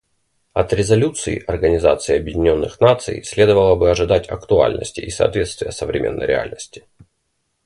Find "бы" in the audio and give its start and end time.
3.75-3.91